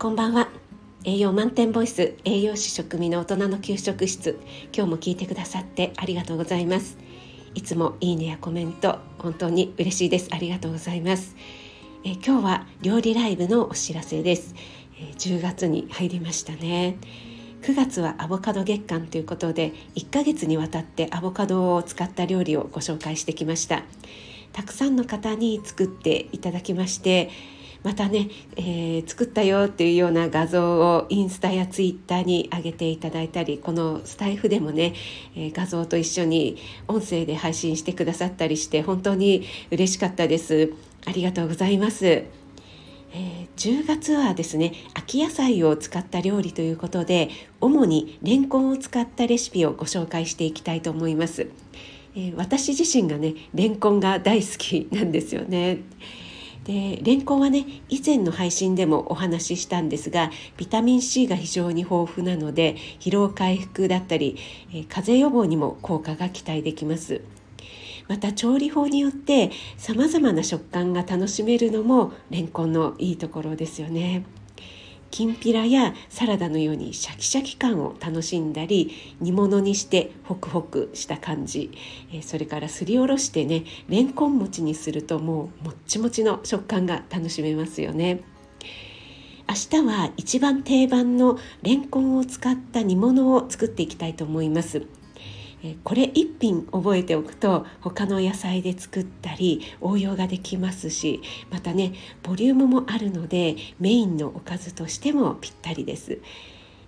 [0.00, 0.48] こんばんは。
[1.04, 4.40] 栄養満点ボイス栄養士食味の大人の給食室。
[4.74, 6.96] 今日も聞いてくださってありがとうございます。
[7.54, 10.30] いつもいいねやコメント本当に嬉しいです。
[10.32, 11.36] ありがとうございます。
[12.02, 14.54] え今日は料理ライブのお知らせです、
[14.98, 16.96] え10月に入りましたね。
[17.60, 23.82] 9月はアボカド月間ということで1ヶ月にわたってアボカドを使った料理をご紹介してきました。
[24.54, 27.28] たくさんの方に作っていただきまして
[27.82, 34.94] またね、えー、作ったよっていうような画像をインスタやツイッターに上げていただいたりこのスタイフでもね、
[35.34, 36.58] えー、画像と一緒に
[36.88, 40.72] 音声で配信してくださったりして本当に嬉しかったです。
[41.06, 42.24] ありがとうございます。
[43.12, 47.28] えー、10月はですね秋野菜を使った料理ということで
[47.60, 51.48] 主にレンコンを使ったレシピをご紹介していきたいと思います、
[52.14, 55.78] えー、私自身がねレンコンが大好きなんですよね。
[56.64, 64.36] でレンコンはね以前の配信でもお話ししたんですがビタミン C が非常に豊富なので疲労回復だったり、
[64.72, 67.22] え、風邪予防にも効果が期待できます
[68.08, 74.24] また調理法によってさまざまな食感が楽しめるのもレンコンのいいところですよね。
[75.10, 81.70] きんぴらやサラダのようにシャキシャキ感を楽しんだり煮物にしてホクホクした感じ、
[82.12, 88.22] えそれからすりおろしてねレンコン餅にするともうもっちもちの食感が楽しめますよね。
[89.48, 94.86] 明日は一番定番のレンコンを使った煮物を作っていきたいと思います。
[95.84, 106.18] これ一品覚えておくと他の野菜で作ったり応用ができますしまたねボリュームもあるのでメインのおかずとしてもぴったりです。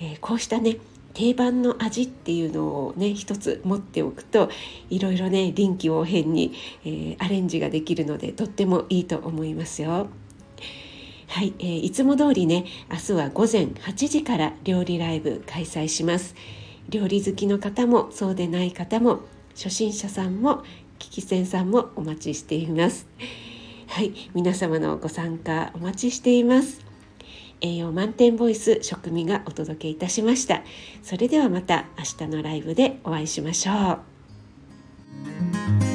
[0.00, 0.76] え、こうしたね
[1.14, 4.50] 定番の味っていうのをね一つ持っておくと
[4.90, 6.52] いろいろね臨機応変に、
[6.84, 10.08] えー、アレンジができるのでとってもいいと思いますよ。
[11.26, 16.34] はい、えー、いつも通りね明日は午前8時から料理ライブ開催します。
[16.88, 19.20] 料理好きの方もそうでない方も
[19.54, 20.62] 初心者さんも
[20.98, 23.06] 聞き戦さんもお待ちしています。
[23.88, 26.84] はい皆様のご参加お待ちしています。
[27.60, 30.62] 栄養満点ボイス食味がお届けいたしました。
[31.02, 33.98] それではまた明日のライブでお会いしましょ
[35.84, 35.87] う。